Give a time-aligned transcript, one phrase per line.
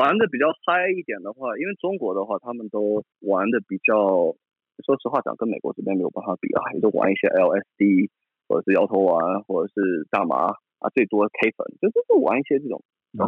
[0.00, 4.32] 玩的比较嗨一点的话，因为中国的话，他们都玩的比较，
[4.80, 8.08] 说实话讲，跟美国这边没有办法比啊，也都玩一些 LSD
[8.48, 12.80] 或者是摇头丸或者是大麻啊，最多 K 粉，就就是玩一些这种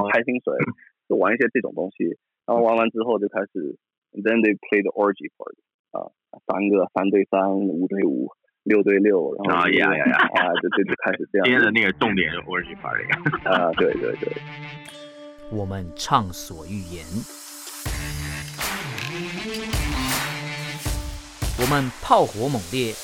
[0.09, 0.57] 开心水，
[1.13, 2.17] 就玩一些这种东西，
[2.49, 3.77] 然后玩完之后就开始
[4.17, 5.53] ，then they play the orgy part
[5.93, 6.09] 啊，
[6.49, 8.33] 三个三对三，五对五，
[8.65, 11.45] 六对六，然后呀呀呀啊，就 就就开始这样。
[11.45, 13.05] 今天的那个重点是 orgy party
[13.45, 14.33] 啊，对对对。
[15.55, 17.05] 我们畅所欲言，
[21.59, 22.95] 我们炮火猛烈，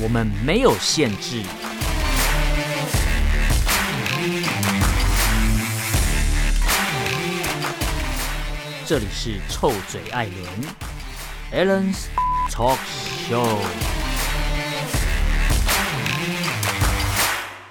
[0.00, 1.42] 我们没有限制。
[8.86, 10.26] 这里是臭嘴艾
[11.52, 12.06] 伦 Allen's
[12.50, 12.78] Talk
[13.28, 13.99] Show。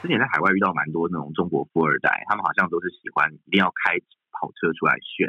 [0.01, 3.99] 之前在海外遇到蛮多那种中国富二代，他们好像都是喜欢一定要开
[4.31, 5.27] 跑车出来炫，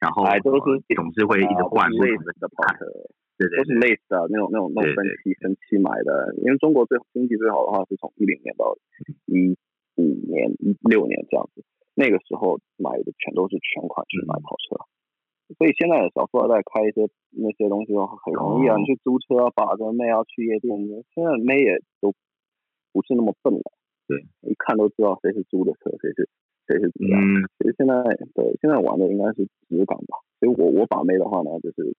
[0.00, 2.84] 然后都是总是会一直换不同的跑车，
[3.40, 6.36] 对对，都是类似的那种那种那种分期分期买的。
[6.44, 8.76] 因为中国最经济最好的话是从一零年到
[9.26, 9.56] 一
[9.96, 14.76] 五年一六年这样子，那个时候买的全都是全款去买跑车，
[15.56, 20.76] 所以现在的小富二代开一些那些东西的话很容易啊，你去租车把着妹啊去夜店，
[21.16, 22.12] 现在妹也都
[22.92, 23.72] 不是那么笨了。
[24.06, 24.18] 对，
[24.50, 26.28] 一看都知道谁是租的车，谁是
[26.66, 27.16] 谁是怎么样。
[27.22, 27.94] 嗯，其实现在
[28.34, 30.18] 对现在玩的应该是直感吧。
[30.42, 31.94] 所以我我把妹的话呢，就是，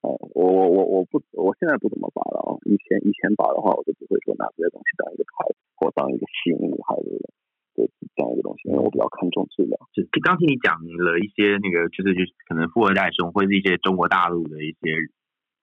[0.00, 2.56] 呃，我我我我不，我现在不怎么把了啊。
[2.64, 5.44] 以前以前把的话，我就不会说拿这些东西当一个牌
[5.76, 7.28] 或当一个吸引女孩子的，
[7.76, 9.76] 对这样一个东西，因为我比较看重质量。
[9.92, 14.96] 就刚听你讲了一些那个，就是就是可能富二代中，或者是一些中国大陆的一些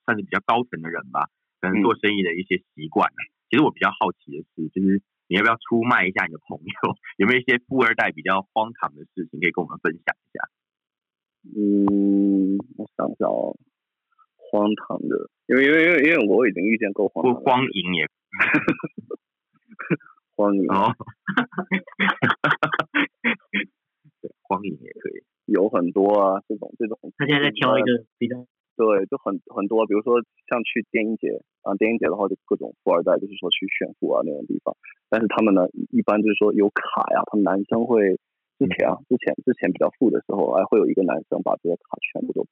[0.06, 1.26] 算是比较高层的人吧，
[1.60, 3.10] 可能做生意的一些习惯。
[3.10, 5.02] 嗯、其实我比较好奇的是，就是。
[5.32, 6.68] 你要不要出卖一下你的朋友？
[7.16, 10.44] 有没有一些富二代比较荒唐的事情可以跟我们分享一下？
[11.56, 13.56] 嗯，我想想哦，
[14.36, 18.10] 荒唐的，因为因为因为因为我已经遇见够荒唐的，不荒淫也，
[20.36, 20.92] 荒淫哦，
[24.22, 28.36] 对，荒淫也可以，有很多啊，这种这种，他现在在挑一个比较。
[28.76, 34.76] 对，就很很多，比如说像去电音节啊，电音节的话就各种富二代，就是说去炫富啊那种地方。
[35.10, 38.18] 但是他们呢，一般就是说有卡呀，他们男生会
[38.58, 42.48] 之前啊，之前之前比较富的时候，还会有一个男生把这些卡全部都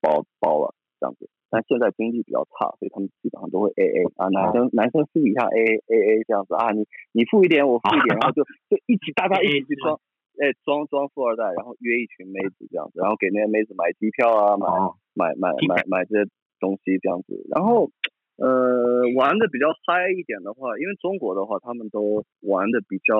[0.00, 1.28] 包包了这样子。
[1.50, 9.98] 但现在经济比较差，所以他们基本上都会 A A 啊，男生男生私底下 A A A A 这样子啊，你你付一点，我付一点，然后就就一起大家一起去 装。
[10.40, 17.90] 哎，装装富二代，然后约一群妹子这样子，然后给那些妹子买机票啊，买买买买买这些东西这样子，然后
[18.36, 23.14] 呃玩的比较嗨一点的话，因为中国的话，他们都玩的比较，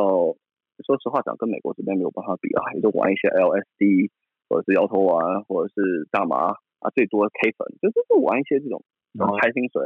[0.86, 4.10] 说实话讲，跟美国这边没有办法比啊，也都玩一些 LSD
[4.48, 8.82] 或者是摇头丸或者是大麻啊，最多 K 粉，就就是玩一些这种
[9.40, 9.84] 开心水，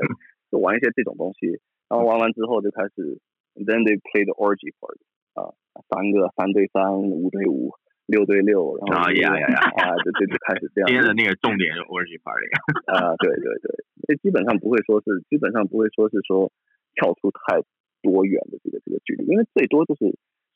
[0.51, 3.19] 就玩一些这种东西，然后玩完之后就开始
[3.57, 4.97] ，then they play the orgy part。
[5.37, 5.53] 啊，
[5.93, 7.71] 三个三对三，五对五，
[8.07, 10.89] 六对六，然后呀呀呀啊，就就就开始这样。
[10.89, 12.49] 今天的那个重点是 Origin party
[12.89, 13.69] 啊，对对对，
[14.03, 16.51] 所以基本上不会说是，基本上不会说是说
[16.95, 17.61] 跳出太
[18.01, 20.07] 多远的这个这个距离，因为最多就是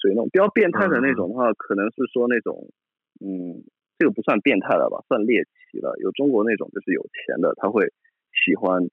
[0.00, 2.72] 属于那种比较变态的那种的话，嗯、可能是说那种，
[3.20, 3.60] 嗯，
[3.98, 5.92] 这个不算变态了吧，算猎奇了。
[6.00, 7.92] 有中国那种就是有钱的，他会
[8.32, 8.88] 喜欢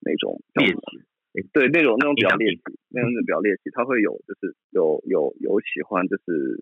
[0.00, 1.00] 那种猎奇。
[1.52, 6.58] 对，那种那种比较猎奇，那种比较猎奇，他会有就是有有有喜欢，就是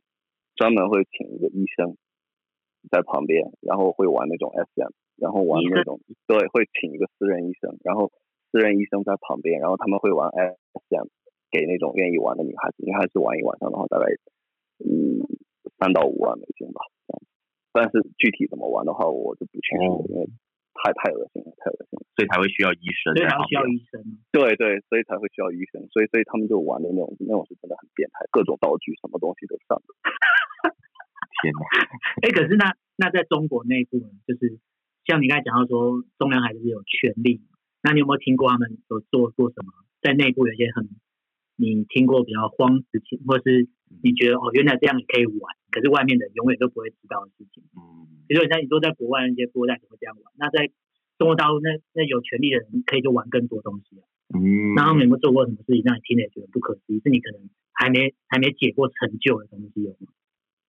[0.56, 1.96] 专门会请一个医生
[2.90, 8.12] 在旁边，然后会玩那种 SM，然后玩那种对，会请一个私人医生，然后
[8.52, 11.08] 私人医生在旁边，然后他们会玩 SM，
[11.50, 14.04] 给那种愿意玩的女孩子，女孩子玩一晚上的话，大概
[14.84, 15.24] 嗯
[15.78, 16.82] 三到五万美金吧，
[17.72, 20.28] 但是具体怎么玩的话，我就不清楚，因为。
[20.78, 23.14] 太太恶心了，太恶心了，所以才会需要医生。
[23.14, 23.98] 对，需要医生。
[24.30, 25.82] 对对，所以才会需要医生。
[25.90, 29.88] 所以所以他们就玩的那种那种是真的很变态，各种道具什么东西都上的。
[31.42, 31.62] 天哪！
[32.22, 34.58] 哎，可是那那在中国内部呢，就是
[35.06, 37.42] 像你刚才讲到说，中央还是有权利。
[37.82, 39.72] 那你有没有听过他们有做过什么？
[40.02, 40.88] 在内部有些很
[41.54, 43.68] 你听过比较荒事情，或是
[44.02, 47.64] 你觉得哦，原来这样也可以玩，可是外面的人永远都不会知道的事情。
[47.76, 48.06] 嗯。
[48.28, 50.70] 比如说像你说在国外那些富二代怎么这样玩，那在
[51.18, 54.04] 中国大陆那那有权利的人可以就玩更多东西啊。
[54.34, 54.74] 嗯。
[54.74, 57.00] 那他们有没有做过什么事情让你听了也觉得不可思议？
[57.00, 60.12] 是你可能还没还没解过成就的东西有吗？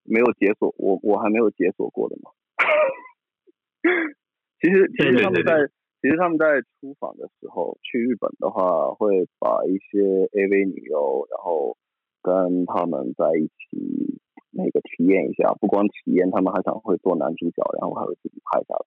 [0.03, 2.31] 没有解锁，我我还没有解锁过的嘛？
[4.59, 5.69] 其实其实他们在
[6.01, 9.99] 其实他们在出访的时候，去日本的话，会把一些
[10.31, 11.77] AV 女优，然后
[12.21, 14.19] 跟他们在一起
[14.51, 15.53] 那个体验一下。
[15.59, 18.85] 不光体验，他们还想会做男主角，然后还会自己拍下来，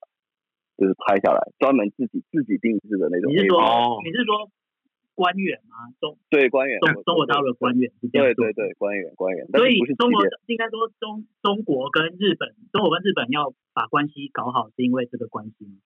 [0.78, 3.30] 就是拍下来，专门自己自己定制的那种。
[3.30, 4.50] 你是说，你是说？
[5.14, 5.92] 官员吗？
[6.00, 8.24] 中对官员，中中国大陆的官员是这样。
[8.24, 9.46] 对对对，官员官员。
[9.52, 15.84] 所以中国应该说中中国跟日本，中国跟日本要把关系搞好，是因为这个关系吗？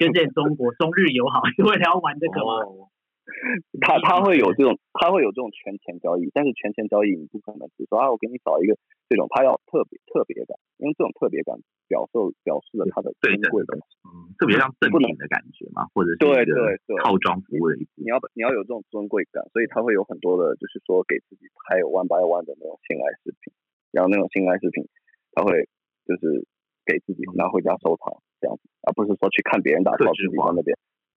[0.00, 2.66] 就是在中国中日友好， 是为了要玩这个吗？
[2.66, 2.90] 哦、
[3.80, 8.76] 他他会有这种，他会有这种权钱交易，但是权钱交易你不可能只说啊，我给你找一个
[9.08, 11.56] 这种，他要特别特别感，因为这种特别感。
[11.84, 13.76] 表示表示了他的尊贵的，
[14.08, 16.56] 嗯，特别像赠品的感觉嘛，或者是对对
[16.88, 17.76] 对套装服务的。
[17.94, 23.52] 你要你要有这种尊贵感，所以他会有很多的，就是说给自己拍 one by one 的那种性爱视频，
[23.92, 24.88] 然后那种性爱视频，
[25.36, 25.68] 他会
[26.08, 26.48] 就是
[26.88, 30.72] 给自己拿回家收藏这样子，而不是说去看别人打造，自己在那边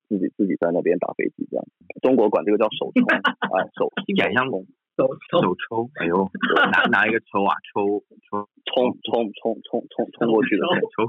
[0.07, 1.65] 自己自己在那边打飞机这样。
[2.01, 4.65] 中国管这个叫手冲啊，手想象中。
[4.97, 6.25] 手手抽，哎呦，
[6.73, 11.05] 拿拿一个抽啊，抽抽冲冲冲冲冲冲过去的抽，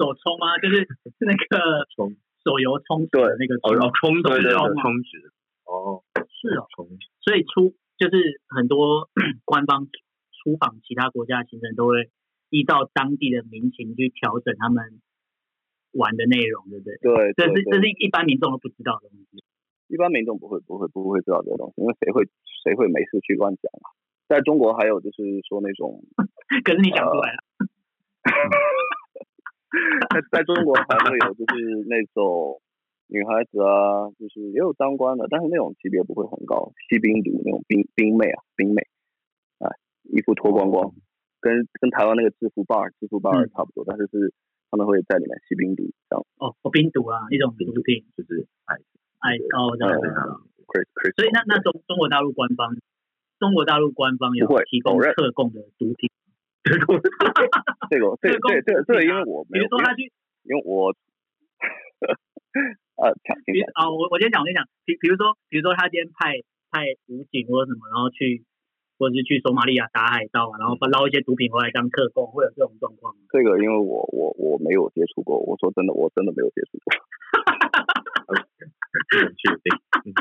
[0.00, 0.56] 手抽吗？
[0.56, 0.88] 就是
[1.20, 4.48] 那个手游充值那个哦，充值的
[4.80, 5.28] 充值
[5.68, 6.64] 哦，是哦，
[7.20, 9.10] 所以出就是很多
[9.44, 9.88] 官方
[10.42, 12.08] 出访其他国家的行程都会
[12.48, 15.02] 依照当地的民情去调整他们
[15.92, 16.96] 玩的内容，对不对？
[17.00, 19.42] 对，这是这是一般民众都不知道的东西。
[19.88, 22.24] 一般民众不会不会不会知道这个东西，因为谁会
[22.64, 23.92] 谁会没事去乱讲啊？
[24.28, 26.02] 在中国还有就是说那种，
[26.64, 27.38] 可是你讲出来了。
[30.12, 32.60] 在在中国还会有就是那种
[33.08, 38.82] 女孩子啊，就是也有当官的，但是那种级别不会很高，吸冰毒那种冰冰妹啊，冰妹，
[39.58, 39.68] 啊，
[40.04, 40.94] 衣服脱光光，
[41.40, 44.32] 跟跟台湾那个制服 bar 制服 bar 差不多，嗯、但是是
[44.72, 46.24] 他们会在里面吸冰毒这样。
[46.40, 48.80] 哦，冰毒啊，一种毒品，就是哎。
[49.22, 50.08] 哎，哦，这样子，
[51.14, 52.74] 所以那那中中国大陆官方，
[53.38, 56.10] 中国大陆官方有提供特供的毒品。
[56.64, 56.98] 这个，
[57.86, 60.10] 这个，这个，这个，这个，因为我， 比如说他去，
[60.42, 60.90] 因为我，
[62.98, 63.10] 呃，
[63.74, 66.42] 啊，我我先讲，我先讲，比比如说，比如说他今天派
[66.72, 68.42] 派武警或者什么，然后去，
[68.98, 73.20] 或者是去索马利亚打海盗啊，然后捞一些毒品回来当特供，会有这种状况吗？
[73.30, 76.92] 这个，因为我我我没有接触过，我说真的，我真的没有接触过。
[79.12, 80.14] 确定，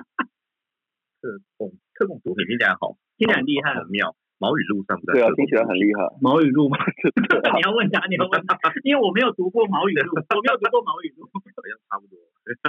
[1.21, 4.15] 特供特供毒品听起来好，听起来很厉害，很妙。
[4.41, 5.13] 毛语录算不算？
[5.13, 6.01] 对啊，听起来很厉害。
[6.19, 6.75] 毛语录吗？
[7.55, 12.17] 你要问他，你要问他，因为我没有读过毛语录，我没有读过毛语录，好像差不多。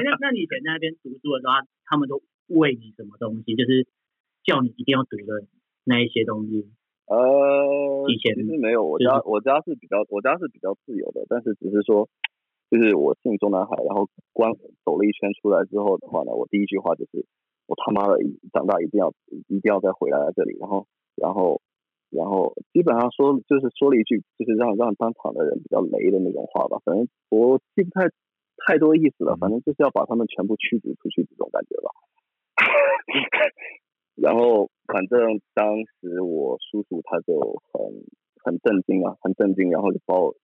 [0.05, 3.57] 那那你以前在那边读书的时候，他们都喂你什么东西？
[3.57, 3.89] 就是
[4.45, 5.41] 叫你一定要读的
[5.85, 6.71] 那一些东西。
[7.07, 12.09] 呃，以前其实没有，我家我家是比较我家是比较自由的，但是只是说。
[12.73, 14.51] 就是我进中南海，然后关
[14.83, 17.27] 走了一圈出来之后的话呢，我第一句话就是，
[17.67, 18.17] 我他妈的
[18.51, 21.61] 长大一定要一定要再回来这里，然后然后
[22.09, 28.09] 然后基本上说就是说了一句就是让让当场的人比较雷的那种话吧，反正我记不太
[28.65, 31.93] 太多意思了，反正就是要把他们全部驱逐出去这种感觉吧。
[34.17, 37.41] 然后反正当时我叔叔他就
[37.73, 38.05] 很
[38.45, 40.35] 很震惊啊，很震惊，然后就把我。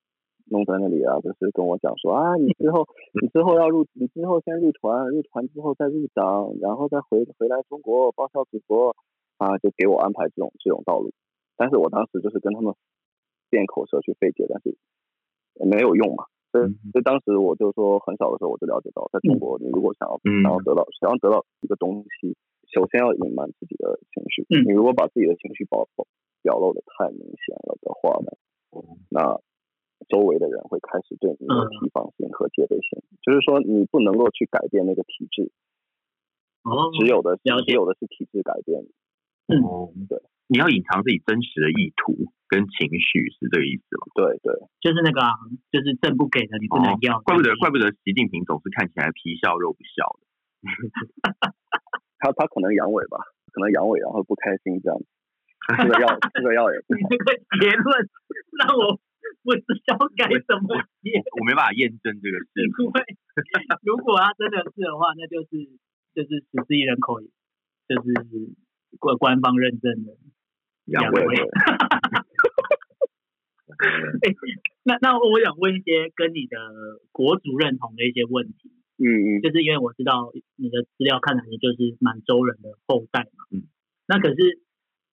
[0.50, 2.89] 弄在那里啊，就是跟我讲说啊，你之后
[3.21, 8.97] 你之后要入，你之后先入团，入团之后再入党，然后再回回来中国报效祖国
[9.37, 11.12] 啊，就给我安排这种这种道路。
[11.58, 12.72] 但是我当时就是跟他们
[13.51, 14.75] 变口舌去费解，但是
[15.69, 16.25] 没有用嘛。
[16.51, 22.34] 所以所以当时我就说，很小的时候我就了解到，在中国你如果想要想要得到想要得到一个东西，
[22.72, 24.46] 首先要隐瞒自己的情绪。
[24.48, 25.89] 你如果把自己的情绪表
[26.43, 28.32] 表露的太明显了的话呢，
[29.10, 29.41] 那。
[30.08, 35.51] 周围的人会开始对你有提防心和戒备心，嗯、就是说你不能够去改变那个体制，
[36.63, 38.79] 哦，只有的只有的是体制改变。
[39.51, 44.06] 嗯，对，你要隐藏自己真实的意图跟情绪，是这个意思吗？
[44.15, 45.34] 对对，就是那个、啊，
[45.75, 47.19] 就是政不给的你不能要。
[47.19, 50.22] 哦、怪不得怪不得习近平总是看起来皮笑肉不笑的，
[52.19, 53.19] 他他可能阳痿吧，
[53.53, 55.06] 可能阳痿然后不开心这样子，
[55.79, 56.98] 吃个药 吃个药也不好。
[56.98, 58.08] 你这个结论
[58.58, 59.01] 让我。
[59.44, 62.46] 不知道该怎么接，我没办法验证这个事。
[62.65, 63.05] 因为
[63.84, 65.48] 如果他真的是的话，那就是
[66.15, 67.29] 就是十四亿人口，就
[68.03, 68.10] 是
[68.98, 70.17] 官官方认证的
[70.84, 71.27] 两位。
[74.84, 76.56] 那那我想问一些跟你的
[77.13, 78.72] 国足认同的一些问题。
[78.98, 83.46] 嗯嗯，就是因为我知道你的资料看来你就是满洲人的后代嘛。
[83.50, 83.64] 嗯，
[84.06, 84.60] 那可是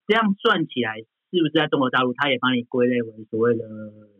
[0.08, 1.06] 这样算起来。
[1.32, 3.68] 是不是在中国大陆，他也把你归类为所谓的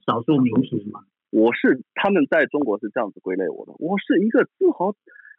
[0.06, 1.00] 少数民族嘛？
[1.02, 4.96] 嗯我是他们在中国是这样子归类我的，我是一个自豪、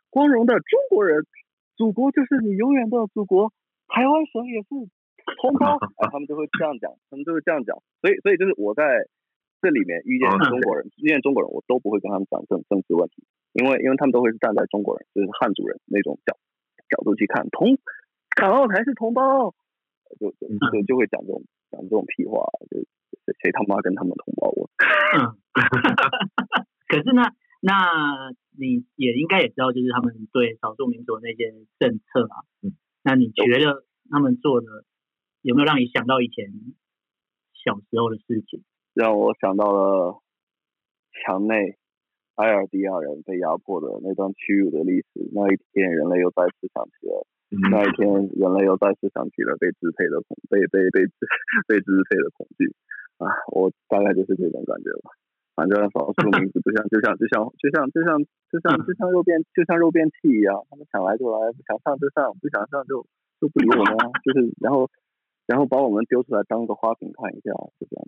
[0.09, 1.27] 光荣的中国人，
[1.77, 3.53] 祖国就是你永远的祖国，
[3.89, 4.69] 台湾省也是
[5.43, 8.85] 同胞， 啊，他们就会这样讲，他们就会这样讲，所以，所以就是我在
[9.67, 13.27] 这里面遇见中国人，遇见中国人，我都不会跟他们讲政政治问题，
[13.59, 16.39] 因为，因为他们都会是站在中国人，就是汉族人那种角
[16.87, 17.75] 角度去看，同
[18.37, 19.51] 港澳台是同胞，
[20.21, 21.43] 就就就就会讲这种
[21.73, 22.87] 讲这种屁话，就。
[23.43, 24.71] 谁他妈跟他们同胞我？
[25.19, 25.35] 嗯，
[26.87, 27.23] 可是呢，
[27.61, 32.47] 那你也应该也知道，就是他们对少数民族那些政策啊。
[32.63, 34.85] 嗯，那你觉得他们做的
[35.43, 36.53] 有没有让你想到以前
[37.65, 38.63] 小时候的事情？
[38.97, 40.25] 让我想到了
[41.13, 41.77] 墙内
[42.41, 45.21] 埃尔迪亚人被压迫的那段屈辱的历史。
[45.37, 47.29] 那一天，人类又再次想起了。
[47.69, 51.05] 那一天，人类又再次想起了被支配的恐被被被
[51.69, 52.73] 被支配的恐惧。
[53.21, 55.13] 啊，我大概就是这种感觉吧。
[55.53, 58.17] 反正少数民族就像就像就像就像就像
[58.49, 63.05] 就像就像肉变就像肉变器一样，他们想来就来，不想上就上，不想上就
[63.41, 63.93] 就不理我们，
[64.25, 64.89] 就是然后
[65.45, 68.05] 然后把我们丢出来当个花瓶看一下，就这样。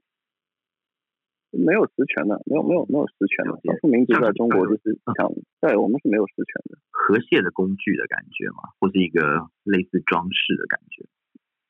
[1.51, 3.57] 没有实权的，没有没有没有实权的。
[3.65, 11.07] 少数民族在中国就是想，对我们是没有实权的，和蟹的工具的感觉嘛，或是一个类似装饰的感觉。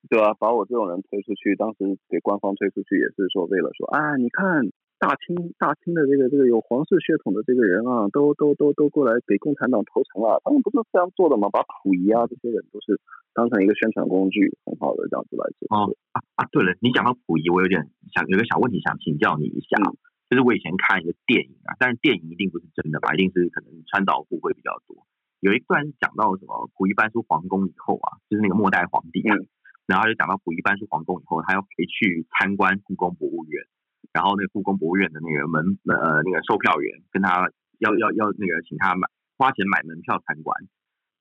[0.08, 4.66] 对啊，把我这种人推出去，当时给官方推出去也是说为了说啊，你看
[4.98, 11.48] 大清大清的这个这个有皇室血统的这个人啊，都都都都过来给共产党投诚了，他们不是这样做的吗？
[11.50, 13.00] 把溥仪啊这些人都是
[13.32, 15.70] 当成一个宣传工具，很好的这样子来做。
[15.70, 19.94] 哦啊啊，对了，你讲到溥仪，我有点想有个小问题想请教你一下，嗯、
[20.30, 23.14] 就是我以前看一个电影啊，但是电影一定不是真的吧？
[23.14, 25.06] 一定是可能穿凿附会比较多。
[25.38, 29.36] 有一段讲到什么溥仪搬出皇宫以后啊，就是那个末代皇帝啊。
[29.36, 29.46] 嗯
[29.88, 33.64] 然后就讲到溥仪搬出皇宫以后，他要回去参观故宫博物院，
[34.12, 40.54] 然后那个故宫博物院的那个门呃那个售票员跟他要要要那个请他买花钱买门票参观，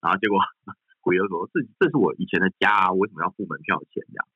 [0.01, 0.39] 然后结果
[1.03, 4.27] 溥仪又说，这这是我以前的家，啊为什么要付门票钱这样？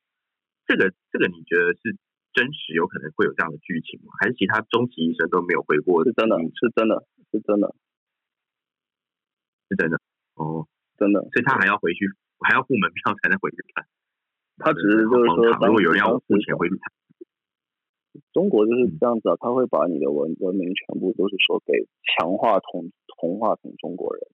[0.68, 1.98] 这个这个你觉得是
[2.32, 4.14] 真实有可能会有这样的剧情吗？
[4.20, 6.06] 还是其他终其一生都没有回过？
[6.06, 7.76] 是真的，是真的，是真的，
[9.68, 10.00] 是真的
[10.36, 10.68] 哦，
[10.98, 12.08] 真的，所以他还要回去，
[12.40, 13.86] 还要付门票才能回去看。
[14.58, 16.76] 他只是就是说，如果有人要付钱回去，
[18.34, 24.28] 中国就是这样子啊，他会把你的文文明全部都是说给强化同同化成中国人，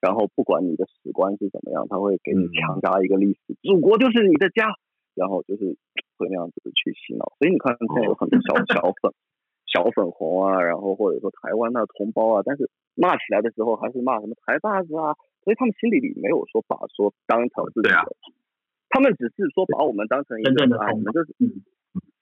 [0.00, 4.74] 然后不管你的史观是怎么样，他会给你强加一个历史，祖国就是你的家，
[5.14, 5.76] 然后就是
[6.16, 7.32] 会那样子去洗脑。
[7.38, 9.12] 所以你看现在有很多小 小粉
[9.66, 18.16] 小粉红啊，然后或者说台湾的同胞啊，但是骂起来的时候还是骂什么台霸子啊，所以他们心里里没有说把说当成自己的。
[18.88, 21.34] 他们只是说把我们当成一个，真正的我们就是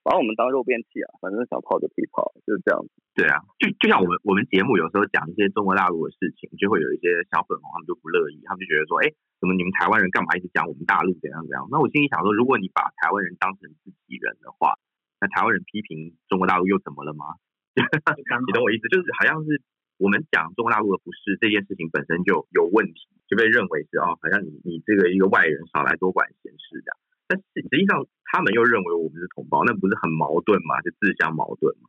[0.05, 2.93] 把我们当肉便器啊，反正想泡就可以泡，就是这样子。
[3.17, 9.09] 对啊，就就像我们我们节目有时候讲一些中国大陆的事情，就会有一些小粉红他们就不乐意，他们就觉得说，哎，
[9.41, 11.65] 怎么你们台湾人干嘛一直讲我们大陆怎样怎样？
[11.73, 14.77] 那我心里想说，如果你把台湾人当成自己人的话，
[15.19, 17.41] 那台湾人批评中国大陆又怎么了吗？
[17.75, 18.87] 你懂我意思？
[18.93, 19.65] 就是好像是。
[19.97, 26.99] 我们讲中国大陆的不是这件事情本身就有问题，就被认为是哦，好像你你这个一个外人少来多管闲事这样。
[27.27, 30.81] 但是实际上他们又认为我们是同胞，那不是很矛盾吗？
[30.83, 31.89] 就自相矛盾吗？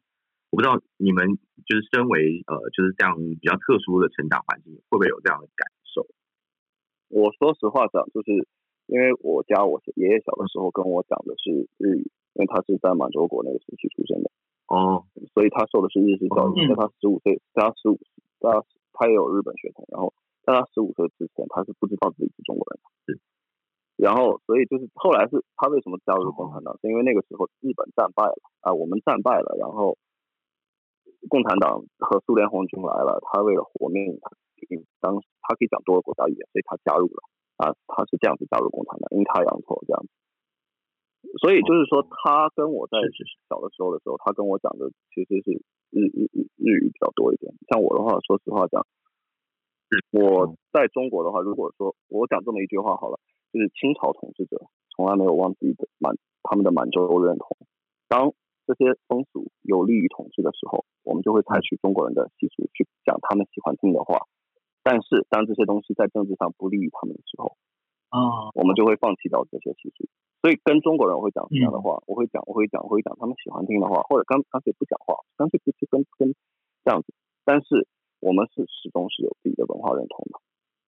[0.51, 6.07] 我不知道你们就是身为呃就是这样比较特殊的成长环境，会不会有这样的感受？
[7.09, 8.47] 我说实话讲，就是
[8.87, 14.31] 因为我家我爷爷小的时候跟我讲的是日语，因为他是在满洲国那个时期出生的。
[14.67, 17.99] 哦，所以他受的是日式教育，在他十五岁，在他十五，
[18.39, 18.63] 他
[18.93, 20.13] 他也有日本血统，然后
[20.43, 23.19] 在他十五岁之前，他是不知道自己是中国人的，是，
[23.95, 29.97] 然后所以就是后来是他为什么加入共产党，是因为那个时候日本战败了啊，我们战败了，然后
[31.29, 34.31] 共产党和苏联红军来了，他为了活命，他
[34.99, 37.23] 当他可以讲多个国家语言，所以他加入了
[37.57, 40.09] 啊，他是这样子加入共产党，阴差阳错这样子。
[41.41, 42.99] 所以就是说，他跟我在
[43.49, 45.51] 小的时候的时候，他跟我讲的其实是
[45.89, 47.51] 日日日日语比较多一点。
[47.71, 48.85] 像我的话，说实话讲，
[50.11, 53.19] 我在中国的话，如果说我讲这么一句话好了，
[53.55, 56.11] 就是清朝统治者从来没有忘记的满
[56.43, 57.55] 他们的满洲认同。
[58.09, 58.35] 当
[58.67, 64.27] 这些风俗有利于统治的时候，我们就会采取中国人的习俗去讲他们喜欢听的话。
[64.83, 67.55] 但是当这些东西在政治上不利于他们的时候，
[68.09, 70.03] 啊，我们就会放弃掉这些习俗。
[70.41, 76.35] 所以跟中国人会讲这样的话，我会讲，我会讲，我会讲他们喜欢听的话，或者干干脆不讲话，干脆不去跟跟
[76.83, 77.13] 这样子。
[77.45, 77.87] 但是
[78.19, 80.41] 我们是始终是有自己的文化认同的，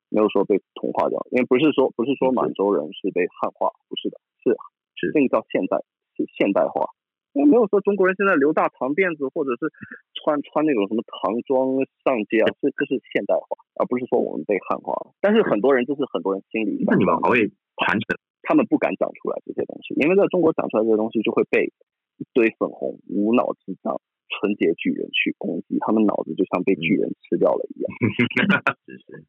[0.10, 1.20] 没有说被同化掉。
[1.32, 4.56] 因为不是说不是说满洲人是被汉化，不是的，是
[4.96, 5.84] 是那个叫现代
[6.16, 6.92] 是现代化。
[7.34, 9.70] 因为没有说中国人现在留大长辫子，或者是
[10.18, 15.14] 穿穿那种什么唐装上街啊，这这是现代化，而不是说我们被汉化了。
[15.22, 17.46] 但是很多人就是很多人心里，那你们还会
[17.78, 18.18] 传承？
[18.42, 21.70] 他们不敢讲出来这些东西，因为在中国讲出来这些东西就会被
[22.18, 24.00] 一堆粉红无脑智障
[24.38, 27.90] 纯洁巨人去攻击，他们脑子就像被巨人吃掉了一样。
[28.86, 29.26] 是是是，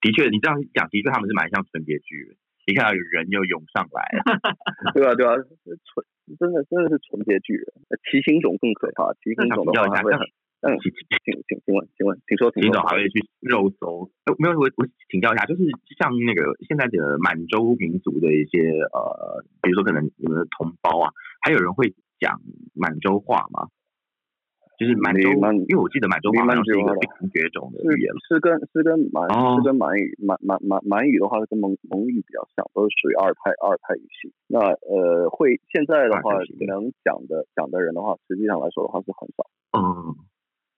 [0.00, 2.36] 的确，你这样讲，的确他们是蛮像纯洁巨人。
[2.68, 4.20] 你看到有人又涌上来了，
[4.92, 6.04] 对啊对啊，纯
[6.38, 7.64] 真的真的是纯洁巨人，
[8.04, 9.08] 骑行种更可怕。
[9.24, 10.12] 骑行种的话会，
[10.60, 14.12] 嗯，请请请请问请问，请说，骑行种还会去肉搜？
[14.36, 15.64] 没有，我我请教一下，就是
[15.96, 21.08] 像那个现在的满洲民族的一些呃，比如说可能你们的同胞啊，
[21.40, 22.38] 还有人会讲
[22.74, 23.72] 满洲话吗？
[24.78, 25.26] 就是满洲，
[25.66, 26.94] 因为我记得满洲话是一个
[27.34, 34.30] 绝种的语言，是跟是跟满是跟满语满满满满语的话是跟蒙蒙语比较像，都是属于二态二态语系。
[34.46, 39.50] 那呃会现在的话能讲的讲的人的话，实际上来说的话是很少。
[39.74, 40.14] 嗯，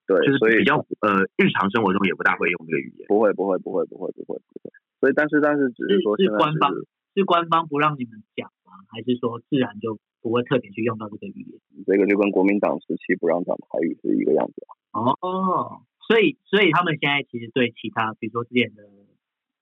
[0.08, 3.06] 对，就是比较呃日常生活中也不大会用这个语言。
[3.06, 4.72] 不会不会不会不会不会不会。
[4.98, 6.72] 所以但是但是只是说是官方
[7.14, 8.72] 是官方不让你们讲吗？
[8.88, 9.98] 还是说自然就？
[10.20, 18.82] 不会特别去用到这个语言，这个就跟国民党时期不让讲台语是一个样子哦，所以所以他们现在其实对其他，比如说之前的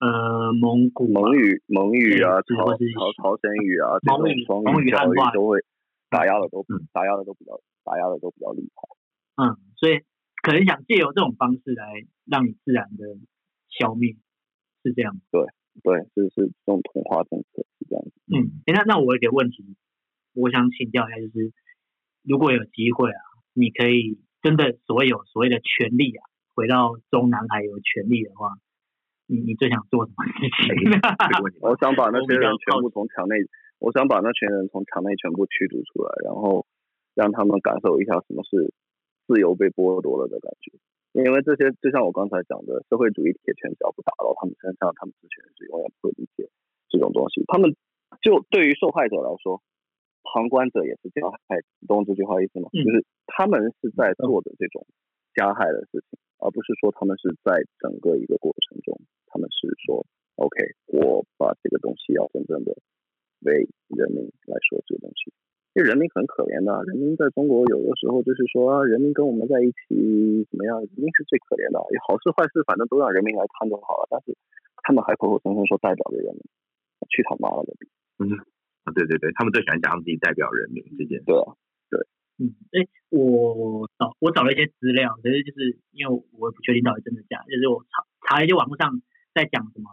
[0.01, 5.61] 呃蒙古、蒙语、蒙语啊，朝朝朝鲜语啊，蒙语、蒙语汉化都会
[6.11, 9.45] 打压的都打压的都比较打压的都比较厉害。
[9.45, 10.01] 嗯，所以
[10.43, 13.19] 可能想借由这种方式来让你自然的
[13.69, 14.17] 消灭，
[14.83, 15.21] 是这样。
[15.31, 15.47] 对
[15.85, 18.13] 对，就是这种同化政策是这样子。
[18.35, 19.77] 嗯，那那我有点问题。
[20.39, 21.51] 我想请教一下，就是
[22.23, 23.23] 如果有机会啊，
[23.59, 26.23] 你可以真的所谓有所谓的权利啊，
[26.55, 28.55] 回到中南海有权利的话，
[29.27, 30.95] 你你最想做什么事情？
[31.59, 33.35] 我想把那些人全部从墙内，
[33.83, 36.67] 我想把那群人从墙内全部驱逐出来，然后
[37.15, 38.73] 让他们感受一下什么是
[39.27, 40.71] 自由被剥夺了的感觉。
[41.19, 46.47] 因为这些就像我刚才讲的，社会主义铁拳只要不打到他们身上，他们这群人是永远不会理解
[46.89, 47.43] 这种东西。
[47.49, 47.75] 他们
[48.23, 49.61] 就对于受害者来说。
[50.23, 52.69] 旁观者也是加害，懂这句话意思吗？
[52.73, 54.87] 就是他们是在做的这种
[55.35, 60.05] 加害的事情，而不是说他们是在整个一个过程中，他们是说
[60.37, 62.77] ，OK，我把这个东西要真正的
[63.41, 65.33] 为人民来说这个东西，
[65.75, 74.37] 因为人民很可怜的，人民在中国有的时候就是说啊，人民跟我们在一起怎么样，人民是最可怜的，有好事坏事反正都让人民来看就好了，但是
[74.83, 76.43] 他们还口口声声说代表着人民，
[77.09, 78.37] 去他妈了个逼，嗯。
[78.93, 81.25] 对对对，他们最喜欢讲自己代表人民这件事。
[81.27, 81.57] 对啊，
[81.91, 82.01] 对，
[82.39, 89.01] 嗯，哎，我找我找了一些资料，可是就是因为我不确定到底真的假，就是我查查了一些网络上
[89.35, 89.89] 在讲什么，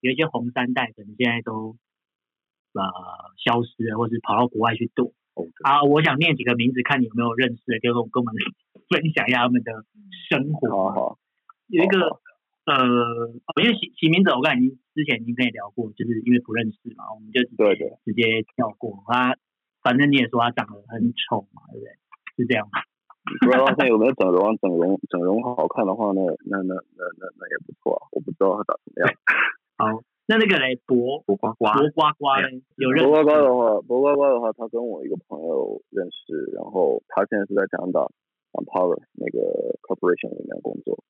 [0.00, 1.76] 有一些红三代可能现在都
[2.72, 2.82] 呃
[3.44, 5.12] 消失了，或是跑到国外去躲。
[5.34, 8.34] 哦、啊，我想念几个名字，看你有没有认识的，就跟我跟我们
[8.88, 9.84] 分享一下他们的
[10.28, 10.68] 生活。
[10.70, 11.18] 好好，
[11.68, 12.20] 有一个。
[12.64, 13.28] 呃，
[13.60, 19.36] 因为起起名字，我刚才已经之前已经跟你聊过，就是因为不认识嘛，我们就直接直接跳过他。
[19.82, 21.92] 反正你也说他长得很丑嘛，对不对？
[22.36, 22.80] 是这样吗？
[23.44, 28.08] 不知道他有没有整容，整容整容好看的话，那那那那那那也不错啊。
[28.12, 29.12] 我不知道他长什么样。
[29.76, 32.24] 好，那那个嘞，博博呱呱，博呱呱
[32.76, 33.10] 有认识？
[33.10, 38.08] 博呱呱的话，博呱呱的话，他跟我一个朋友认识，然后他现在是在加拿大
[38.52, 41.04] Empower 那个 corporation 里面工作。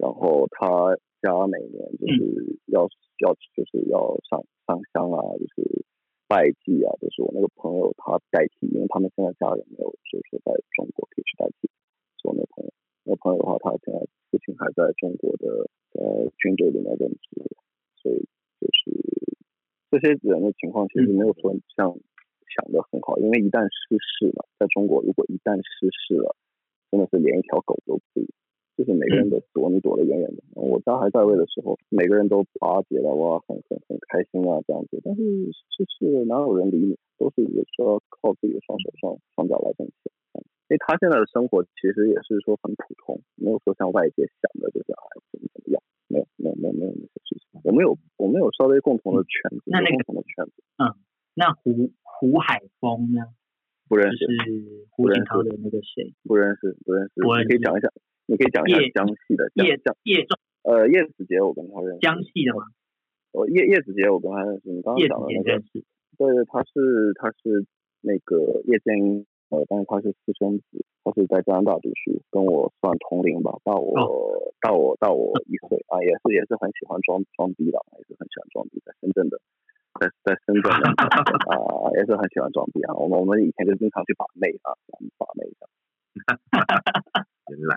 [0.00, 2.88] 然后他家每年就是要、嗯、
[3.20, 5.84] 要就是要上上香啊，就是
[6.26, 11.68] 拜祭啊，就是我那个朋友他代替，因为他们现在家人没有，就是在中国可以去代替，
[12.16, 12.72] 是我那朋友。
[13.04, 17.44] 那朋友的话，他现在父亲还在中国的呃军队里面任职，
[18.00, 18.24] 所以
[18.60, 19.36] 就是
[19.90, 21.92] 这些人的情况其实没有说像
[22.56, 26.36] 想的很好，因为一旦失事了，在中国如果一旦失事了，
[26.90, 28.26] 真的是连一条狗都不如。
[28.80, 30.40] 就是每个人都躲你躲得远远的。
[30.56, 34.98] 我家还在位的时候，每个人都巴结了，哇，很很很开心啊，这样子。
[35.04, 35.20] 但是
[35.76, 36.96] 就是，哪有人理你？
[37.18, 40.08] 都是有时候靠自己的双手双双脚来挣钱。
[40.32, 47.60] 因为他现在的生活其实也是说很普通，没有说像外界想的就是啊怎么怎么样，没有没有没有没有那些事情。
[47.64, 50.62] 我们有我们有稍微共同的圈子，那那个共同的圈子。
[50.80, 50.96] 嗯，
[51.34, 53.28] 那胡胡海峰呢？
[53.90, 54.24] 不认识。
[54.24, 56.14] 是胡锦涛的那个谁？
[56.22, 57.26] 不认识，不认识。
[57.26, 57.90] 我可以讲一下。
[58.30, 61.98] 你可以讲一下江西的叶江叶仲，呃叶子杰，我跟他认识。
[61.98, 62.62] 江西的吗？
[63.32, 64.70] 我叶叶子杰，我跟他认识。
[64.70, 65.58] 你刚刚讲的那个，
[66.14, 67.66] 对，他是他是
[68.06, 73.98] 那个叶剑英，呃，但是他是私生子，他是在加拿大读书，跟我算同龄吧，大我
[74.62, 79.42] 大我大我一岁啊，也是也是很喜欢装装逼的，也是很喜欢装逼，在深圳的，
[79.98, 80.86] 在在深圳的
[81.50, 82.94] 啊，也是很喜欢装逼啊。
[82.94, 84.70] 我们我们以前就经常去把妹啊，
[85.18, 85.66] 把妹的。
[87.50, 87.74] 原来，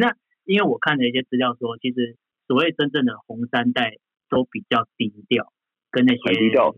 [0.00, 5.52] 那因为我看了一些资料说，其实所谓真正的红三代都比较低调，
[5.90, 6.20] 跟那些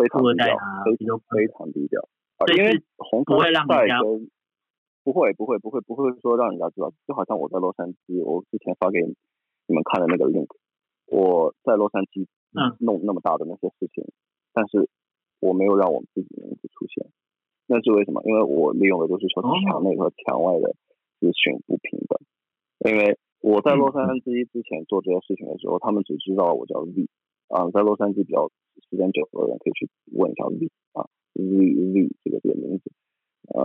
[0.09, 2.09] 富二代啊，非常非常低调。
[2.55, 4.01] 因为红不会让人家
[5.03, 10.49] 不会不会不会不会说让人家知道，就好像我在洛杉矶，我之前发给你们看的那个 link，
[11.07, 12.29] 我在洛杉矶
[12.81, 14.13] 弄那么大的那些事情，嗯、
[14.53, 14.91] 但是
[15.41, 17.07] 我没有让我们自己名字出现，
[17.67, 18.21] 那是为什么？
[18.25, 20.75] 因为我利用的都是说墙内和墙外的
[21.21, 22.27] 资讯不平等，哦、
[22.85, 27.09] 因为我在洛杉矶之前做这些事情的时候，嗯、他们只知道我叫 V
[27.49, 28.51] 啊，在洛杉矶比较
[28.91, 31.09] 时间久的人可以去问一下 V 啊。
[31.37, 32.91] V V 这个这个名字，
[33.53, 33.61] 呃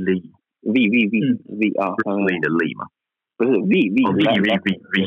[0.00, 0.22] V
[0.64, 1.04] V V
[1.44, 2.88] V 啊，是 Lee 的 Lee 吗？
[3.36, 5.04] 不是 V V V V V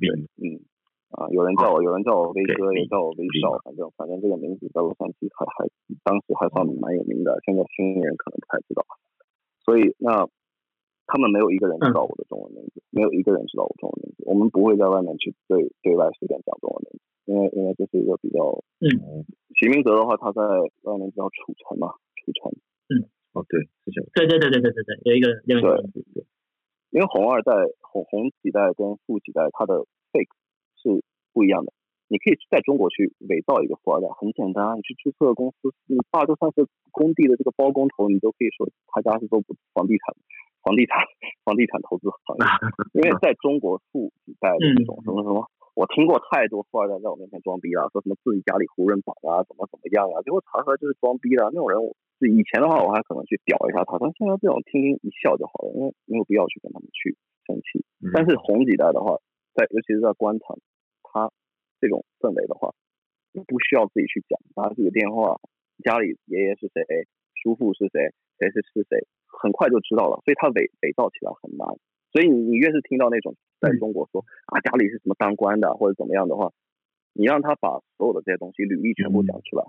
[0.00, 0.08] V
[0.40, 0.64] 嗯
[1.12, 5.68] 啊，有人叫我，有人叫我威哥，也叫我威少，反正反正这个名字在洛杉矶还还
[6.02, 8.80] 当时还算蛮有名的，现在新人可能不太知道。
[9.60, 10.26] 所以那
[11.06, 14.24] 他们没有一个人知道我的中文名字，没有一个人知道我中文名字。
[14.26, 19.24] 我们不会在外面去对对外随便讲中文名字，因为因为这是一个比较嗯。
[19.54, 20.42] 徐明泽的话，他在
[20.82, 22.50] 外面叫楚成嘛，楚成。
[22.90, 24.10] 嗯，哦，对，是这样。
[24.14, 26.02] 对对对对对对对，有一个另外一个。
[26.12, 26.26] 对，
[26.90, 30.34] 因为红二代、红红几代跟富几代，它的 fake
[30.82, 31.72] 是不一样的。
[32.08, 39.40] 你可以在中国去伪造一个富二代，很简单，你去注册公司，你爸就算是工地的这个包工头，你都可以说他家是做
[39.72, 40.14] 房地产、
[40.64, 40.98] 房地产、
[41.44, 42.42] 房地产投资行业。
[42.96, 45.44] 因为在中国富几代的这种什么什么。
[45.44, 51.74] 嗯我听过太多富二代在我面前装逼了，说什么自己家里胡人榜啊，怎么怎么样啊，结果查出来就是装逼的那种人。
[52.22, 57.82] 是以前的话，我还可能去屌一下他，但现在这种听听一笑就好了，因为没有必要去跟他们去生气。
[58.14, 59.18] 但是红几代的话，
[59.58, 60.54] 在尤其是在官场，
[61.02, 61.26] 他
[61.82, 62.70] 这种氛围的话，
[63.34, 65.42] 你不需要自己去讲，打几个电话，
[65.82, 66.86] 家里爷爷是谁，
[67.34, 69.02] 叔父是谁，谁是是谁，
[69.40, 71.66] 很快就知道了，所以他伪伪造起来很难。
[72.12, 76.52] 所以你你越是听到那种在中国说啊家里是什么当官的或者怎么样的话，
[77.12, 79.64] 你让他把所有的这些东西履历全部讲出来。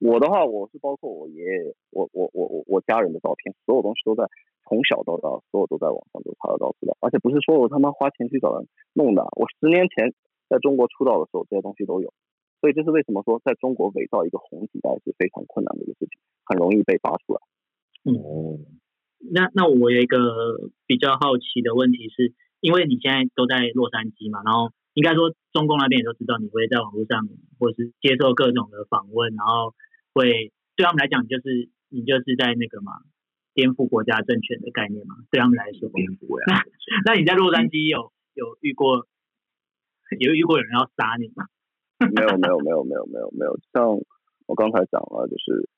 [0.00, 4.24] 我的话我是包括我爷爷我我我我我家人的照片，所有东西都在
[4.64, 10.14] 从小到大所有都在网上都查得到资料，而且不是说我他妈花钱去找人弄的，我十年前
[10.48, 12.12] 在中国出道的时候这些东西都有。
[12.60, 17.40] 所以这是为什么说在中国伪造一个红几代是非常困难的一个事情，很容易被扒出来。
[18.04, 18.78] 嗯。
[19.30, 27.26] 那那我有一个比较好奇的问题是，因为你现在都在洛杉矶嘛，然后应该说中共那边也都知道你会在网络上
[27.58, 29.74] 或是接受各种的访问，然后
[30.14, 32.92] 会对他们来讲就是你就是在那个嘛
[33.54, 36.62] 颠覆国家政权的概念嘛，对他们来说颠覆呀。
[37.04, 39.08] 那 那你在洛杉矶有有遇过
[40.20, 41.50] 有遇过有人要杀你吗？
[41.98, 43.98] 没有没有没有没有没有没有，像
[44.46, 45.68] 我刚才讲了就是。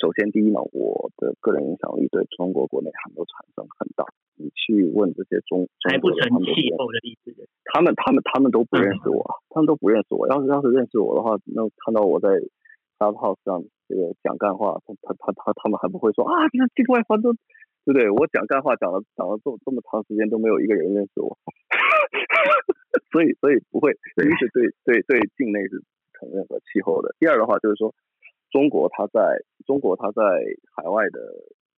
[0.00, 4.08] 首先，第一呢，我的个人影响力对中国国内还没有产生很大。
[4.40, 7.36] 你去问这些中还不成气候的意思，
[7.68, 9.20] 他们他们他们都不认识我，
[9.52, 10.26] 他们都不认识我。
[10.32, 12.28] 要是要是认识我的话，那看到我在
[12.96, 17.34] Clubhouse 上这个讲干话，他他他他他们还不会说啊，这境外方都
[17.84, 18.08] 对不对？
[18.08, 21.36] 我讲干话讲了讲了这么这么长时间都没有一个人认识我，
[23.12, 25.84] 所以所以不会，第一是对对对境内是
[26.16, 27.14] 承认和气候的。
[27.20, 27.92] 第二的话就是说。
[28.50, 29.20] 中国，它在
[29.66, 30.22] 中国，它在
[30.74, 31.20] 海外的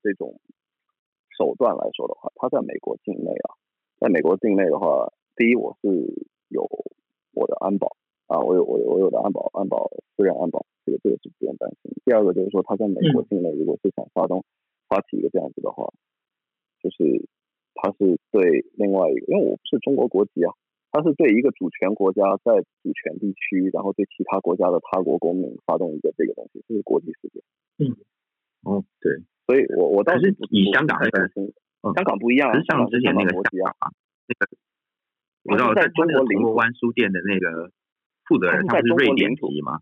[0.03, 0.41] 这种
[1.37, 3.55] 手段来说的话，它在美国境内啊，
[4.01, 5.89] 在美国境内的话，第一，我是
[6.49, 6.67] 有
[7.33, 11.93] 我的安保啊，我有我有我有的安保安保私人安保，这个这个是不用担心。
[12.05, 14.45] 第二个就是说，他在美国境内，如果是想发动
[14.89, 15.93] 发起一个这样子的话，
[16.83, 17.29] 就是
[17.75, 20.55] 他是对另外一个，因为我不是中国国籍啊。
[20.93, 27.43] 他是对一个主权国家在主权地区，然后对其他国家的他国公民发动一个这个东西，这是国际事件。
[27.81, 27.97] 嗯，
[28.61, 31.25] 哦，对，所以我我倒是以香港来说，
[31.97, 33.73] 香港不一样，像之前那个国籍啊，
[34.29, 34.53] 那个
[35.49, 37.73] 我知道在中国灵活湾书店的那个
[38.29, 39.81] 负责人，他是瑞典籍吗？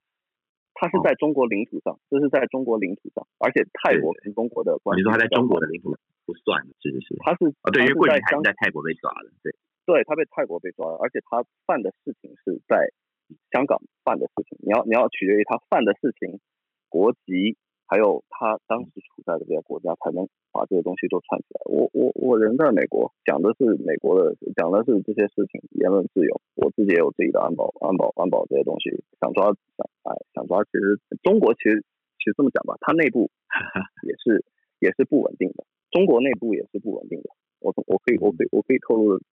[0.74, 5.90] 他是在中国领土上，这是在中国领土上，而且泰国跟中国的关系，你说他在中国的领土
[6.24, 9.52] 不算，是是是，他是啊，对，因为桂林还在泰国被抓的，对。
[9.90, 12.94] 对，他被泰国被抓了，而且他犯的事情是在
[13.50, 14.56] 香港犯的事情。
[14.62, 16.38] 你要你要取决于他犯的事情、
[16.88, 17.58] 国籍，
[17.90, 21.66] 还有他当时处在的这些国家，才能把这些东西都串起来。
[21.66, 26.40] 我我我人在美国，讲的是美国的，讲的是这些事情，言论自由。
[26.54, 31.82] 我自己也有自己的安保、安保、安保这些东西，想抓想哎想抓，其实中国其实
[32.22, 33.26] 其实这么讲吧，它内部
[34.06, 34.46] 也是
[34.78, 37.30] 也是不稳定的，中国内部也是不稳定的。
[37.58, 39.24] 我我可以我可以我可以透露的。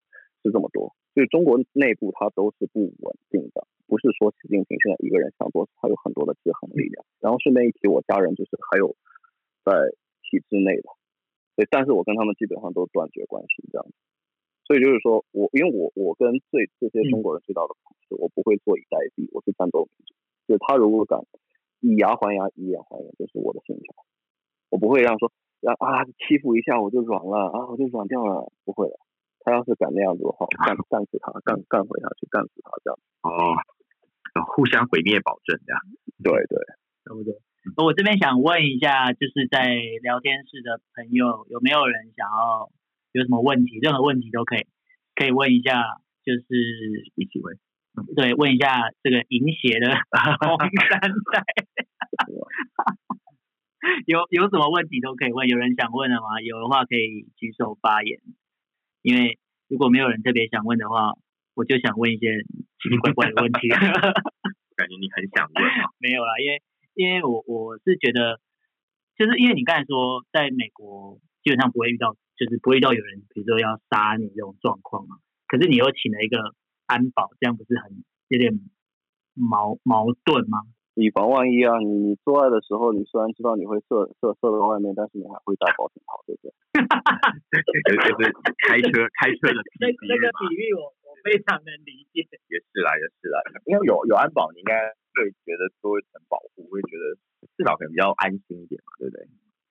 [0.44, 7.06] 是这么多，所以中国内部它都是不稳定的，不是说习近平现在一个人想做，他有很多的制衡力量。
[7.20, 8.96] 然后顺便一提，我家人就是还有
[9.66, 9.74] 在
[10.24, 10.90] 体制内的，
[11.56, 13.94] 对，但是我跟他们基本上都断绝关系这样子。
[14.66, 20.14] 所以就是说我，因为我我跟最这些中国人最大的不同是，我不会坐以待毙，我是战斗民族。
[20.48, 21.20] 就是他如果敢
[21.80, 23.96] 以牙还牙，以眼还眼，这、就是我的信条。
[24.70, 29.00] 我不会让说让啊欺负一下我就软了啊，我就软掉了，不会的。
[29.48, 33.00] 他要是敢那样子的话，干干死他，干干回他去，干死他这样。
[33.24, 33.56] 哦，
[34.52, 35.80] 互相毁灭保证这样。
[36.20, 36.60] 对对，
[37.08, 37.32] 差不多。
[37.80, 39.72] 我这边想问一下，就是在
[40.04, 42.68] 聊天室的朋友，有没有人想要？
[43.14, 44.68] 有什么问题，任何问题都可以，
[45.16, 45.82] 可以问一下，
[46.24, 46.44] 就是
[47.16, 47.58] 一起问，
[48.16, 51.42] 对，问一下这个银鞋的红三代，
[54.06, 56.40] 有有什么问题都可以问，有人想问的吗？
[56.44, 58.20] 有的话可以举手发言，
[59.08, 59.40] 因为
[59.70, 61.14] 如果没有人特别想问的话，
[61.56, 62.44] 我就想问一些
[62.84, 63.70] 奇奇怪怪的问题。
[64.76, 65.90] 感觉你很想问吗？
[66.00, 66.62] 没有啦，因为
[66.94, 68.42] 因为我我是觉得，
[69.16, 72.18] 就是因为你刚才说在美国基本上不会遇到。
[72.38, 75.18] 就是不会遇到有人，比如说要杀你这种状况嘛。
[75.48, 76.54] 可是你又请了一个
[76.86, 78.54] 安保，这样不是很有点
[79.34, 80.62] 矛矛盾吗？
[80.98, 81.78] 以防万一啊！
[81.78, 86.50] 你你做爱的时候，你虽然知道你会射射射到外面，但是你还会戴保险套，对不对？
[87.86, 88.34] 就是
[88.66, 90.10] 开车开车的比喻。
[90.10, 92.26] 那个比喻我我非常能理解。
[92.50, 93.38] 也是啦，也是啦。
[93.70, 94.74] 因为有有安保，你应该
[95.14, 97.14] 会觉得多一层保护，会觉得
[97.56, 99.22] 至少可能比较安心一点嘛，对不对？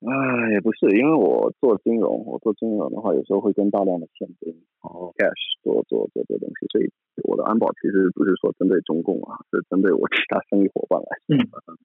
[0.05, 6.91] 啊，也不是，因为我做金融，我做金融的话，有时候会跟大量的现金、哦 cash 做做这些东西，所以
[7.25, 11.37] 我的安保其实不是说针对中共啊，是针对我其他生意伙伴来说。
[11.37, 11.79] 嗯，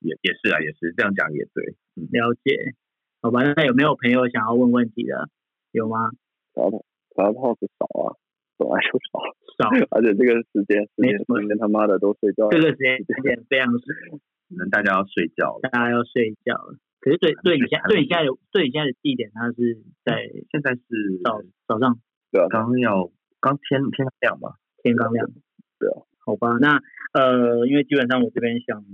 [0.00, 1.76] 也也是啊，也是这样讲也对。
[1.96, 2.74] 嗯，了解。
[3.20, 5.28] 好吧，那有没有朋友想要问问题的？
[5.72, 6.10] 有吗？
[6.54, 8.16] 查套查套是少啊，
[8.56, 9.20] 本来就少
[9.58, 13.84] 少， 而且这个时间时间时间他妈的都睡觉，这个时间时间非常少，
[14.48, 16.78] 可能大家要睡觉了，大家要睡觉了。
[17.00, 22.00] 可是对对你现对你现在有对你现在的地点，它是在现在是早早上，
[22.32, 23.08] 对啊，刚要
[23.40, 25.30] 刚天天亮吧，天刚亮，
[25.78, 26.82] 对啊，好吧，那
[27.12, 28.84] 呃，因为基本上我这边想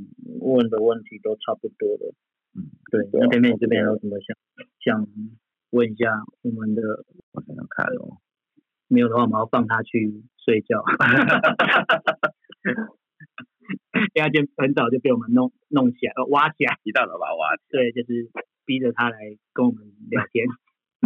[0.41, 2.13] 问的问题都差不多了，
[2.55, 4.37] 嗯，对，那偏偏你这边有什么想
[4.85, 5.09] 想
[5.71, 6.83] 问一下我们的？
[7.33, 8.19] 我想想看哦，
[8.89, 10.85] 没有的话，我们要放他去睡觉。
[14.13, 17.83] 第二天很早就被我们弄弄起来，呃，挖起来，一大早把他挖起来。
[17.83, 18.31] 对，就是
[18.65, 19.17] 逼着他来
[19.53, 20.47] 跟我们聊天。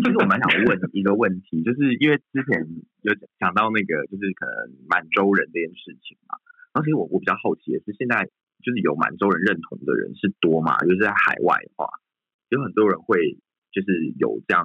[0.02, 2.64] 其 实我蛮想问一个问题，就是因为之前
[3.02, 6.38] 有讲到那个，就是可能满洲人这件事情嘛。
[6.72, 8.24] 然后其实我我比较好奇的是，现在
[8.62, 10.78] 就是有满洲人认同的人是多嘛？
[10.86, 11.88] 就是在海外的话，
[12.48, 13.36] 有很多人会
[13.72, 14.64] 就是有这样，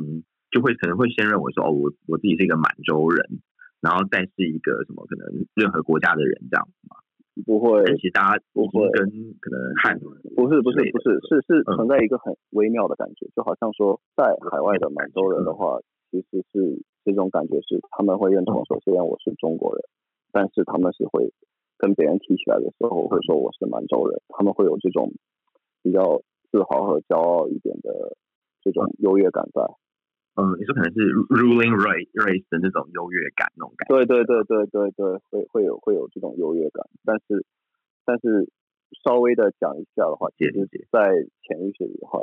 [0.52, 3.42] 就会可能会先认为说，哦，我我自己是一个满洲人，
[3.82, 6.98] 然后再是一个什么可能任何国家的人这样子嘛。
[7.46, 9.10] 不会，其他不会跟
[9.41, 15.80] 可能汉族不是不是不是是是存在一个很微妙的感觉，就好像说在海外的满洲人的话，
[16.12, 19.82] 其实是这种感觉是他们会认同说，虽然我是中国人，
[20.32, 21.34] 但是他们是会
[21.78, 25.12] 跟别人提起来的时候会说我是满洲人，他们会有这种
[25.82, 28.15] 比较自豪和骄傲一点的
[28.62, 29.62] 这种优越感在。
[30.36, 30.98] 嗯，你说可能是
[31.30, 33.93] ruling race race 的那种优越感，那种感觉。
[33.93, 37.46] 对对对对对对，会会有会有这种优越感，但是
[38.04, 38.50] 但是
[39.06, 41.13] 稍微的讲一下的话，其实在
[41.46, 42.17] 潜意识里的话，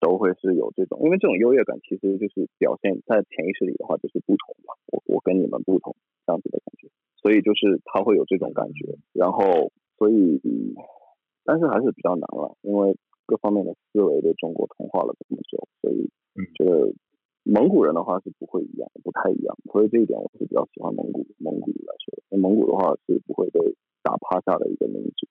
[0.00, 5.94] 都会是有这种，因为这种优越感其实就是表现在潜意识里的话，就是不同嘛，我我跟你们不同
[6.26, 6.90] 这样子的感觉，
[7.22, 10.42] 所以就是他会有这种感觉，然后所以
[11.44, 16.10] 但是还是比较难了，因为各方面的思维对中国同化了这么久，所以
[16.56, 16.92] 这个。
[17.50, 23.58] 嗯蒙古人的话是不会一样，不太一样，所以这一点我是比较喜欢蒙古蒙古来说，那蒙古的话是不会被
[24.04, 25.26] 打趴下的一个民族，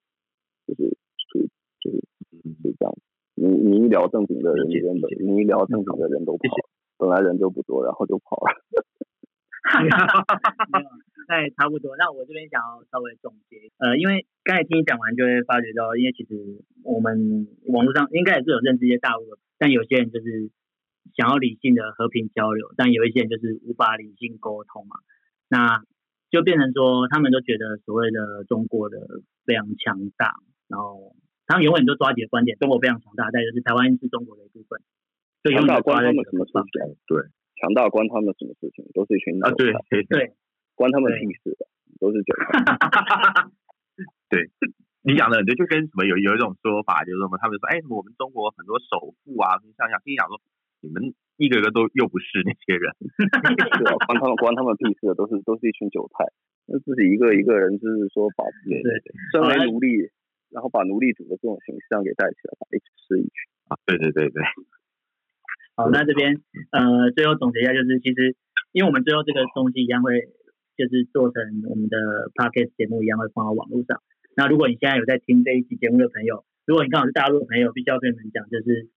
[0.67, 0.97] 就是
[1.31, 1.47] 属于
[1.79, 1.97] 就是
[2.61, 2.93] 是这样。
[3.35, 6.43] 你你一聊正经的人，人的你一聊正经的人都跑，
[6.97, 8.51] 本来人就不多，然后就跑了。
[9.63, 10.83] 哈哈哈哈哈。
[11.29, 11.95] 那也差不多。
[11.95, 16.35] 那我这边想要稍微总结，呃，因为刚才听你讲完，就会发觉到，因为其实
[16.83, 20.51] 我们网络上应该也是有认识一些大陆的，但有些人就是。
[21.15, 24.97] 想要理性的和平交流，但有一些人就是无法理性沟通嘛，
[25.47, 25.83] 那
[26.29, 28.97] 就变成说他们都觉得所谓的中国的
[29.45, 30.35] 非常强大，
[30.67, 31.15] 然后
[31.47, 34.79] 他们永远都抓紧的观点，中国非常强大，但就是台湾是中国的一部分。
[35.41, 36.95] 强大关他们什么事情？
[37.07, 37.23] 对，
[37.57, 38.85] 强大关他们什么事情？
[38.93, 40.33] 都是一群啊，对对对，
[40.75, 41.65] 关他们屁事的，
[41.99, 43.51] 都是这样。
[44.29, 44.51] 对，
[45.01, 50.39] 你讲的对，就跟什么有有一种说法，就是什么他们说，哎，我们中国很多首富啊，你想想，听讲说。
[50.81, 56.25] 你们一个个都又不是那些人， 对啊，关他们关他们屁事的，都是都是一群韭菜。
[56.67, 58.77] 那自己一个一个人就是说把自己
[59.33, 60.11] 身为奴隶，
[60.51, 63.33] 然后把奴隶主的这种形象给带起来，一起吃一群
[63.67, 64.43] 啊，对对对对。
[65.75, 66.37] 好，那这边
[66.71, 68.35] 呃，最后总结一下，就是其实
[68.71, 70.27] 因为我们最后这个东西一样会
[70.77, 71.97] 就是做成我们的
[72.35, 74.01] podcast 节目一样会放到网络上。
[74.35, 78.87] 那如果你现在有在听这一期节目的朋友，如果你刚好是大陆的朋友，必须要跟你们讲，就是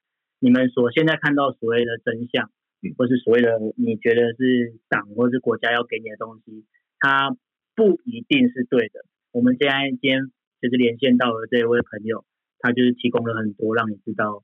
[0.42, 2.50] 你们所现在看到所谓的真相，
[2.98, 6.66] 或是所谓的你觉得是党或是国家要给你的东西，
[6.98, 7.31] 它
[7.76, 9.05] 不一定是对的。
[9.31, 12.24] 我们现在今天就是连线到了这位朋友，
[12.59, 14.42] 他就是提供了很多让你知道，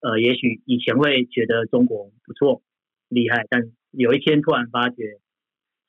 [0.00, 2.60] 呃，也许以前会觉得中国不错、
[3.08, 5.20] 厉害，但有一天突然发觉，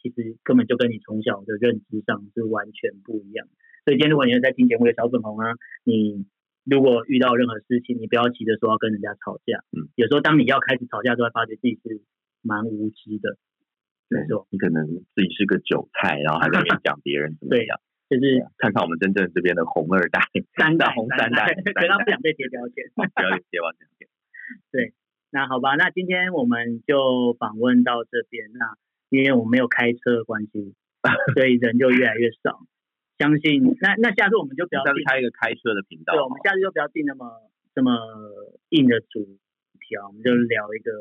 [0.04, 3.48] 其实根本就跟你从小的认知上是完全不一样。
[3.86, 6.28] 所以今天如果你是在听节目的小粉红啊，你。
[6.70, 9.64] 如果遇到任何事情，你不要急着说要跟人家吵架。
[9.72, 12.02] 嗯，有时候当你要开始吵架，就会发觉自己是
[12.42, 13.38] 蛮无知的。
[14.10, 17.80] 没错，你可能自己是个韭菜，然后还在那边讲别人怎么样。
[18.08, 20.20] 对，就是看看我们真正这边的红二代、
[20.56, 24.08] 三代、 红三代，对，他不想被贴标签， 不要被贴标签。
[24.72, 24.94] 对，
[25.32, 28.48] 那好吧，那今天我们就访问到这边。
[28.54, 28.76] 那
[29.10, 30.76] 因为我没有开车的关系，
[31.34, 32.60] 所以人就越来越少。
[33.18, 36.14] 相信那那下次我们就不要开一个开车的频道。
[36.14, 37.26] 对，我们下次就不要定那么
[37.74, 37.98] 这么
[38.70, 40.92] 硬的主题啊，我们就聊一个，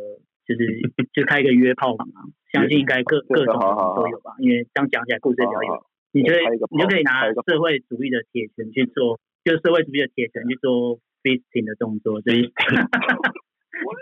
[0.47, 0.81] 就是
[1.13, 2.05] 就开一个约炮嘛。
[2.53, 5.87] 相信应该各各种都有吧，因为这样讲起来故事比较有。
[6.13, 6.33] 你就
[6.73, 12.49] 你就可以拿社会主义的铁拳去做，就是社会主义的铁拳去做 fisting 的动作，所以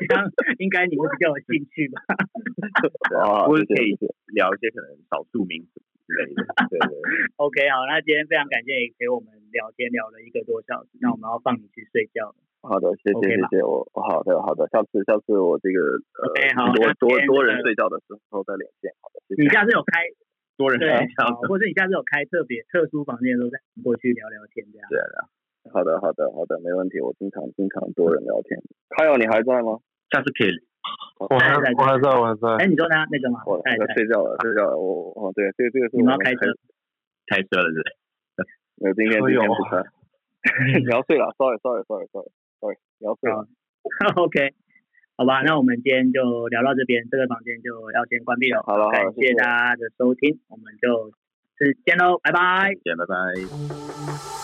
[0.07, 1.99] 这样应该你会比较有兴趣吧？
[3.19, 3.99] 啊，或者 可以
[4.33, 5.83] 聊一些可能少数民族。
[6.07, 6.37] 对对
[6.69, 6.79] 对，
[7.41, 12.37] OK，好，那今天非常感谢你陪我们聊天聊了一个多小时，那我们要放你去睡觉了。
[12.65, 15.81] 好的，谢谢谢谢我，好的好的，下次下次我这个
[16.21, 20.05] 呃多多多人睡觉的时候再连线，好的，谢谢你下次有开
[20.57, 24.89] 多人睡觉，或者你下次有开特别特殊房间的时候再过去聊聊天这样。
[24.89, 25.29] 对的，
[25.73, 28.61] 好的好的好的，没问题，我经常经常多人聊天。
[28.97, 29.81] 还有你还在吗？
[30.13, 30.53] 下次可以。
[31.19, 32.65] 我还在，我还在，我还在。
[32.65, 32.97] 哎，你说呢？
[33.11, 33.41] 那个吗？
[33.47, 34.77] 我在睡觉了，睡觉了。
[34.77, 36.41] 我哦，对，这个这个是你们要开车，
[37.27, 37.81] 开车了对？
[38.83, 39.83] 没有，今天今天不开。
[40.77, 43.49] 你要睡了，sorry，sorry，sorry，sorry，sorry，你要睡了。
[44.17, 44.53] OK，
[45.17, 48.63] 好吧，那我们今天就聊到这边，这个房间就要先关闭了。
[48.63, 51.11] 好了，感谢大家的收听，我们就
[51.57, 52.75] 次见喽，拜拜。
[52.85, 54.44] 见，拜拜。